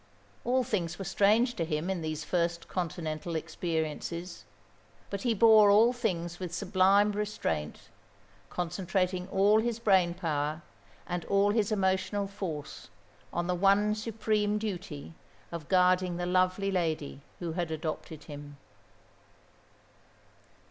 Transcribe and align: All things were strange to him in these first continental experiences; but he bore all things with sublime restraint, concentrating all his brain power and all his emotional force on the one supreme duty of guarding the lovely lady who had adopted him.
All 0.43 0.63
things 0.63 0.97
were 0.97 1.05
strange 1.05 1.53
to 1.53 1.63
him 1.63 1.87
in 1.87 2.01
these 2.01 2.23
first 2.23 2.67
continental 2.67 3.35
experiences; 3.35 4.45
but 5.11 5.21
he 5.21 5.35
bore 5.35 5.69
all 5.69 5.93
things 5.93 6.39
with 6.39 6.51
sublime 6.55 7.11
restraint, 7.11 7.89
concentrating 8.49 9.27
all 9.27 9.59
his 9.59 9.77
brain 9.77 10.15
power 10.15 10.63
and 11.05 11.23
all 11.25 11.51
his 11.51 11.71
emotional 11.71 12.25
force 12.25 12.89
on 13.31 13.45
the 13.45 13.53
one 13.53 13.93
supreme 13.93 14.57
duty 14.57 15.13
of 15.51 15.69
guarding 15.69 16.17
the 16.17 16.25
lovely 16.25 16.71
lady 16.71 17.21
who 17.37 17.51
had 17.51 17.69
adopted 17.69 18.23
him. 18.23 18.57